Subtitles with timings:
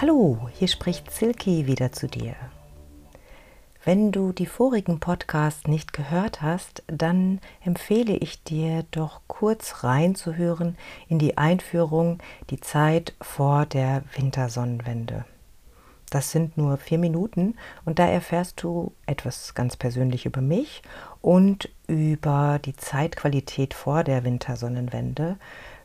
[0.00, 2.36] Hallo, hier spricht Silky wieder zu dir.
[3.84, 10.78] Wenn du die vorigen Podcasts nicht gehört hast, dann empfehle ich dir doch kurz reinzuhören
[11.08, 15.24] in die Einführung Die Zeit vor der Wintersonnenwende.
[16.10, 20.82] Das sind nur vier Minuten und da erfährst du etwas ganz persönlich über mich
[21.22, 25.38] und über die Zeitqualität vor der Wintersonnenwende,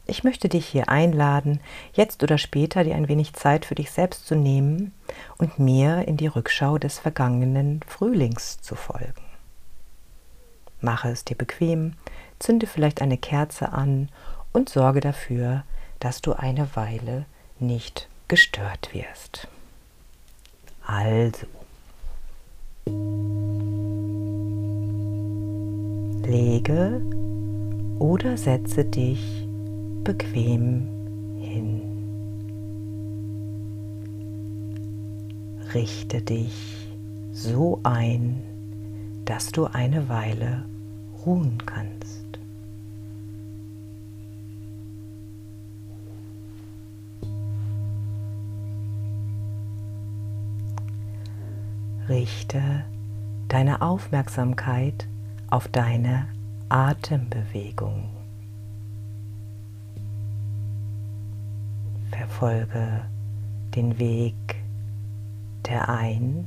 [0.06, 1.60] Ich möchte dich hier einladen,
[1.94, 4.92] jetzt oder später dir ein wenig Zeit für dich selbst zu nehmen
[5.38, 9.22] und mir in die Rückschau des vergangenen Frühlings zu folgen.
[10.80, 11.94] Mache es dir bequem,
[12.38, 14.08] zünde vielleicht eine Kerze an
[14.52, 15.64] und sorge dafür,
[16.00, 17.26] dass du eine Weile
[17.58, 19.48] nicht gestört wirst.
[20.86, 21.46] Also,
[26.26, 27.00] lege
[27.98, 29.46] oder setze dich
[30.04, 30.88] bequem
[31.40, 31.80] hin.
[35.72, 36.88] Richte dich
[37.32, 38.42] so ein,
[39.24, 40.64] dass du eine Weile
[41.24, 42.23] ruhen kannst.
[52.08, 52.84] Richte
[53.48, 55.08] deine Aufmerksamkeit
[55.48, 56.26] auf deine
[56.68, 58.10] Atembewegung.
[62.10, 63.06] Verfolge
[63.74, 64.34] den Weg
[65.66, 66.46] der Ein-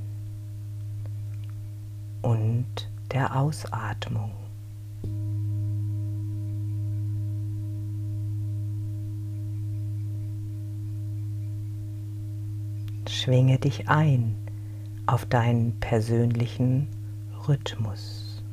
[2.21, 4.31] und der Ausatmung.
[13.07, 14.35] Schwinge dich ein
[15.07, 16.87] auf deinen persönlichen
[17.47, 18.43] Rhythmus.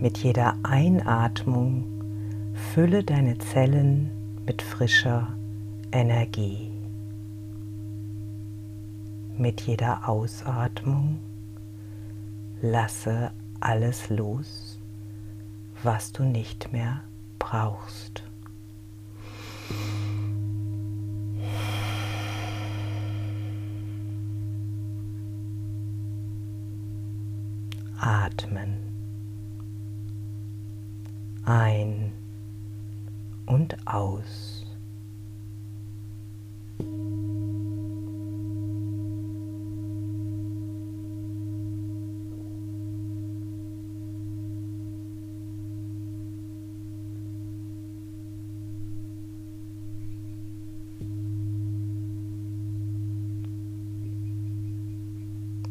[0.00, 1.84] Mit jeder Einatmung
[2.74, 4.10] fülle deine Zellen
[4.46, 5.28] mit frischer
[5.92, 6.70] Energie.
[9.36, 11.18] Mit jeder Ausatmung
[12.60, 14.78] lasse alles los,
[15.82, 17.02] was du nicht mehr
[17.38, 18.24] brauchst.
[28.34, 28.76] Atmen.
[31.44, 32.12] Ein
[33.46, 34.60] und aus.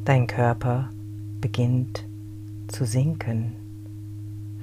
[0.06, 0.90] Dein Körper
[1.40, 2.06] beginnt
[2.74, 3.56] zu sinken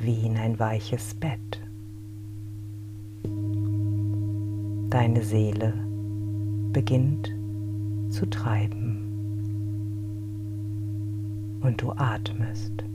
[0.01, 1.61] wie in ein weiches Bett.
[4.91, 5.73] Deine Seele
[6.73, 7.33] beginnt
[8.09, 8.97] zu treiben
[11.63, 12.90] und du atmest.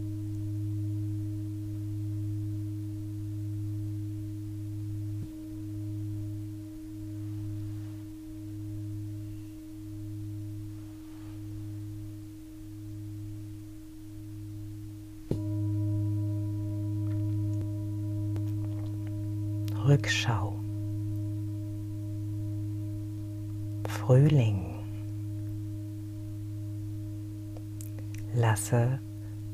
[28.35, 28.99] Lasse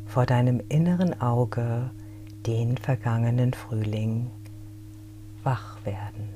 [0.05, 1.91] vor deinem inneren Auge
[2.47, 4.31] den vergangenen Frühling
[5.43, 6.29] wach werden.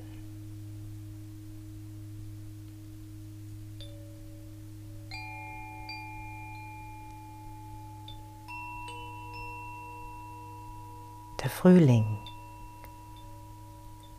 [11.41, 12.05] Der Frühling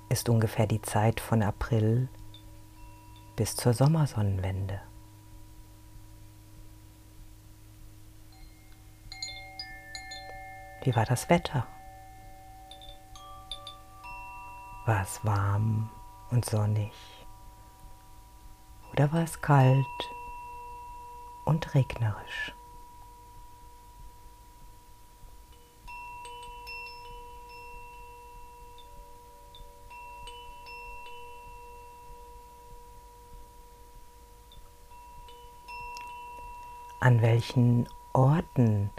[0.08, 2.08] ist ungefähr die Zeit von April
[3.36, 4.80] bis zur Sommersonnenwende.
[10.86, 11.66] Wie war das Wetter?
[14.84, 15.90] War es warm
[16.30, 16.92] und sonnig?
[18.92, 19.84] Oder war es kalt
[21.44, 22.54] und regnerisch?
[37.00, 38.92] An welchen Orten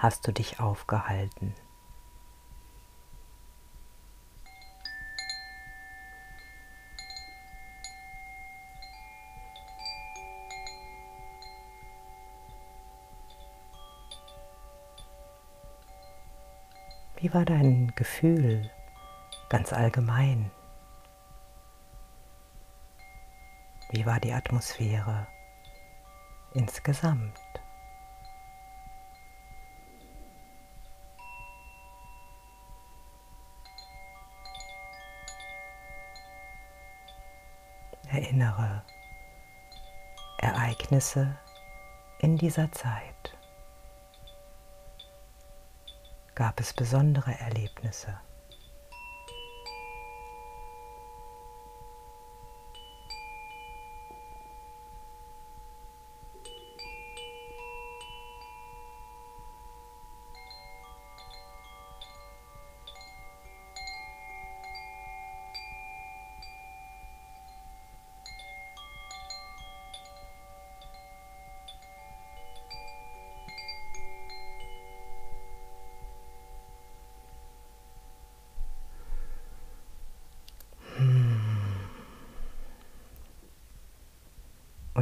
[0.00, 1.54] hast du dich aufgehalten?
[17.16, 18.70] Wie war dein Gefühl
[19.50, 20.50] ganz allgemein?
[23.90, 25.26] Wie war die Atmosphäre
[26.54, 27.49] insgesamt?
[38.20, 38.82] Erinnere
[40.36, 41.38] Ereignisse
[42.18, 43.34] in dieser Zeit.
[46.34, 48.20] Gab es besondere Erlebnisse?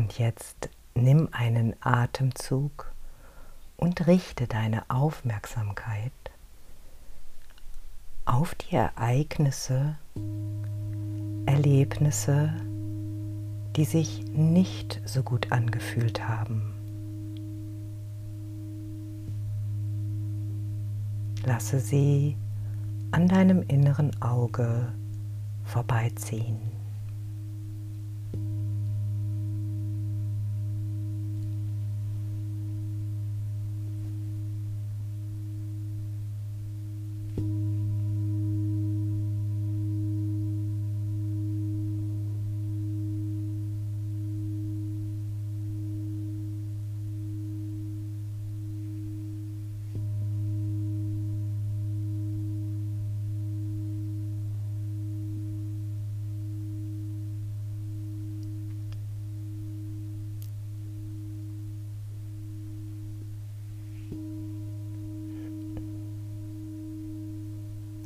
[0.08, 2.90] Und jetzt nimm einen Atemzug
[3.76, 6.12] und richte deine Aufmerksamkeit
[8.25, 9.99] auf die Ereignisse,
[11.44, 12.55] Erlebnisse,
[13.76, 16.72] die sich nicht so gut angefühlt haben.
[21.44, 22.34] Lasse sie
[23.11, 24.90] an deinem inneren Auge
[25.64, 26.77] vorbeiziehen.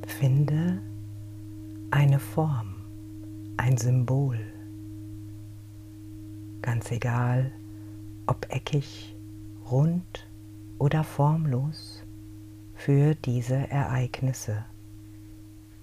[0.06, 0.82] Finde
[1.90, 2.74] eine Form,
[3.56, 4.38] ein Symbol,
[6.62, 7.52] ganz egal,
[8.26, 9.16] ob eckig,
[9.70, 10.26] rund
[10.78, 12.04] oder formlos,
[12.74, 14.64] für diese Ereignisse,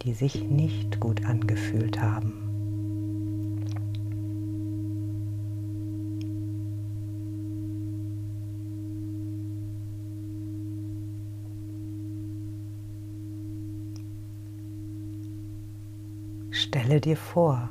[0.01, 2.49] die sich nicht gut angefühlt haben.
[16.60, 17.70] Stelle dir vor,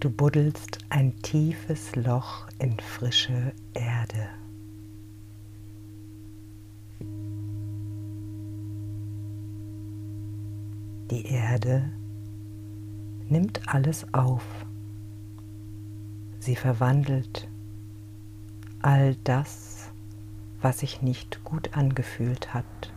[0.00, 4.30] du buddelst ein tiefes Loch in frische Erde.
[11.10, 11.90] Die Erde
[13.28, 14.46] nimmt alles auf.
[16.38, 17.46] Sie verwandelt
[18.80, 19.90] all das,
[20.62, 22.94] was sich nicht gut angefühlt hat,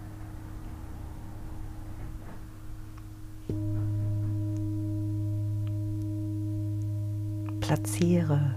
[7.71, 8.53] platziere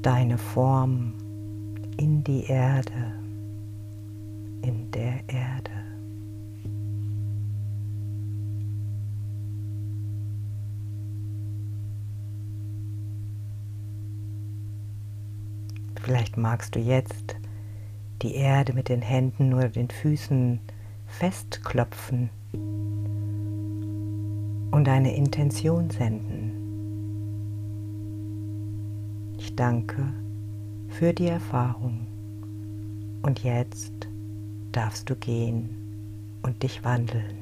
[0.00, 1.12] deine Form
[1.96, 3.14] in die Erde,
[4.62, 5.72] in der Erde.
[16.00, 17.34] Vielleicht magst du jetzt
[18.22, 20.60] die Erde mit den Händen oder den Füßen
[21.08, 22.30] festklopfen
[24.70, 26.39] und eine Intention senden.
[29.56, 30.12] Danke
[30.88, 32.06] für die Erfahrung
[33.22, 33.92] und jetzt
[34.72, 35.68] darfst du gehen
[36.42, 37.40] und dich wandeln.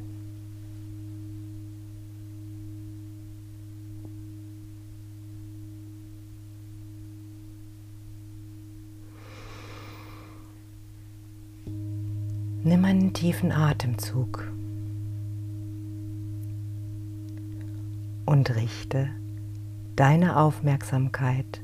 [12.64, 14.50] Nimm einen tiefen Atemzug
[18.26, 19.08] und richte
[19.96, 21.62] deine Aufmerksamkeit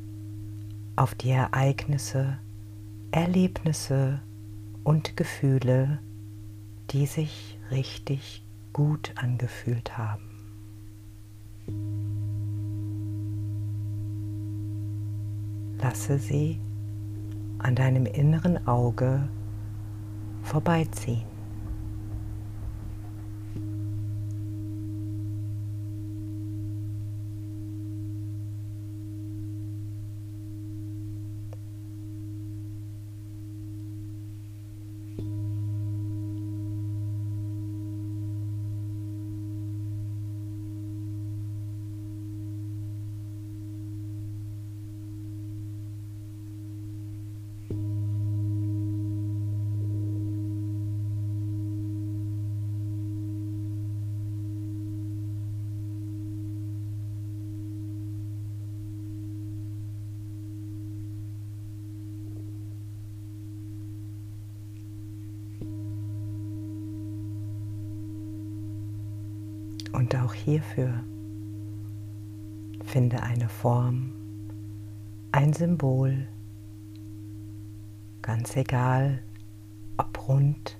[0.97, 2.39] auf die Ereignisse,
[3.11, 4.21] Erlebnisse
[4.85, 5.99] und Gefühle,
[6.91, 10.23] die sich richtig gut angefühlt haben.
[15.81, 16.61] Lasse sie
[17.59, 19.29] an deinem inneren Auge
[20.43, 21.34] vorbeiziehen.
[70.05, 71.03] Und auch hierfür
[72.85, 74.13] finde eine Form,
[75.33, 76.29] ein Symbol,
[78.21, 79.23] ganz egal,
[79.97, 80.79] ob rund,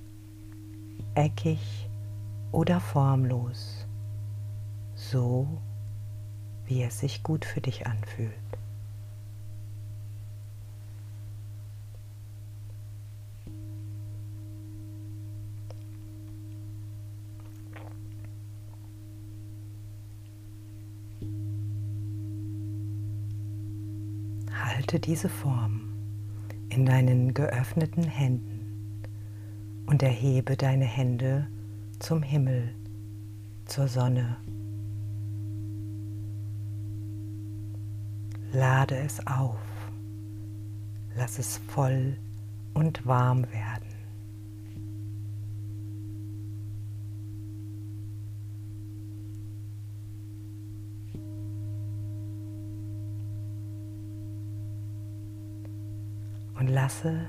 [1.15, 1.89] eckig
[2.51, 3.87] oder formlos,
[4.93, 5.47] so
[6.67, 8.31] wie es sich gut für dich anfühlt.
[24.85, 25.81] Halte diese Form
[26.69, 29.01] in deinen geöffneten Händen
[29.87, 31.47] und erhebe deine Hände
[31.97, 32.71] zum Himmel,
[33.65, 34.37] zur Sonne.
[38.53, 39.57] Lade es auf,
[41.17, 42.15] lass es voll
[42.75, 43.94] und warm werden.
[56.65, 57.27] Und lasse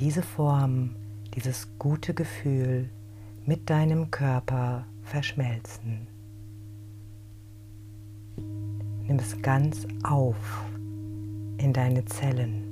[0.00, 0.96] diese Form,
[1.36, 2.90] dieses gute Gefühl
[3.46, 6.08] mit deinem Körper verschmelzen.
[8.36, 10.64] Nimm es ganz auf
[11.58, 12.63] in deine Zellen.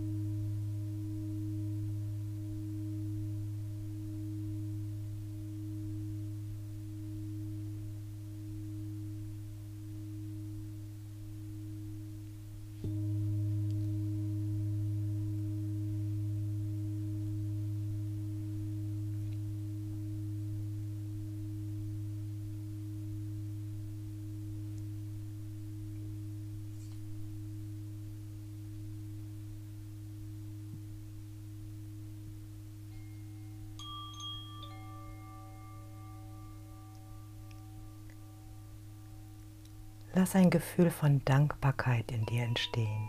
[40.14, 43.08] Lass ein Gefühl von Dankbarkeit in dir entstehen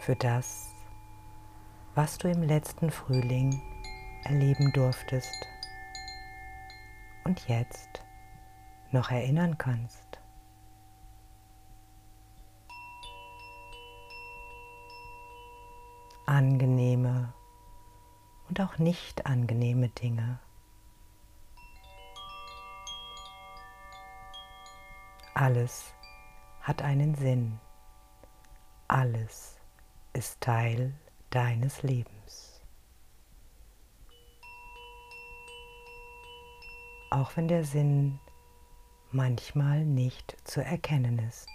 [0.00, 0.74] für das,
[1.94, 3.62] was du im letzten Frühling
[4.24, 5.34] erleben durftest
[7.24, 8.02] und jetzt
[8.92, 10.18] noch erinnern kannst.
[16.26, 17.32] Angenehme
[18.50, 20.40] und auch nicht angenehme Dinge.
[25.40, 25.94] Alles
[26.60, 27.58] hat einen Sinn.
[28.88, 29.56] Alles
[30.12, 30.92] ist Teil
[31.30, 32.60] deines Lebens.
[37.10, 38.20] Auch wenn der Sinn
[39.12, 41.48] manchmal nicht zu erkennen ist.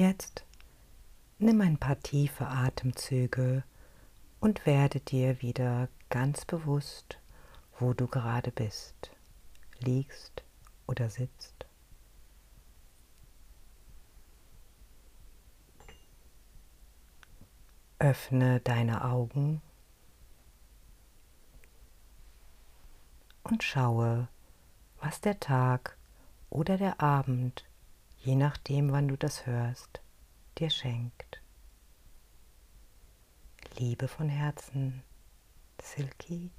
[0.00, 0.46] Jetzt
[1.38, 3.64] nimm ein paar tiefe Atemzüge
[4.40, 7.20] und werde dir wieder ganz bewusst,
[7.78, 9.10] wo du gerade bist,
[9.78, 10.42] liegst
[10.86, 11.66] oder sitzt.
[17.98, 19.60] Öffne deine Augen
[23.42, 24.28] und schaue,
[25.02, 25.98] was der Tag
[26.48, 27.69] oder der Abend,
[28.20, 30.00] je nachdem, wann du das hörst,
[30.58, 31.40] dir schenkt.
[33.78, 35.02] Liebe von Herzen,
[35.82, 36.50] Silky